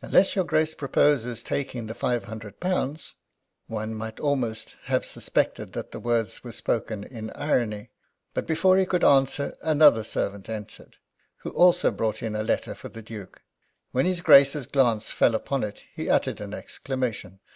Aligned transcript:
"Unless 0.00 0.36
your 0.36 0.44
Grace 0.44 0.74
proposes 0.74 1.42
taking 1.42 1.86
the 1.88 1.94
five 1.96 2.26
hundred 2.26 2.60
pounds." 2.60 3.16
One 3.66 3.96
might 3.96 4.20
almost 4.20 4.76
have 4.84 5.04
suspected 5.04 5.72
that 5.72 5.90
the 5.90 5.98
words 5.98 6.44
were 6.44 6.52
spoken 6.52 7.02
in 7.02 7.30
irony. 7.30 7.90
But 8.32 8.46
before 8.46 8.76
he 8.76 8.86
could 8.86 9.02
answer 9.02 9.56
another 9.64 10.04
servant 10.04 10.48
entered, 10.48 10.98
who 11.38 11.50
also 11.50 11.90
brought 11.90 12.22
a 12.22 12.28
letter 12.30 12.76
for 12.76 12.90
the 12.90 13.02
Duke. 13.02 13.42
When 13.90 14.06
his 14.06 14.20
Grace's 14.20 14.66
glance 14.68 15.10
fell 15.10 15.34
on 15.50 15.64
it 15.64 15.82
he 15.92 16.08
uttered 16.08 16.40
an 16.40 16.54
exclamation. 16.54 17.40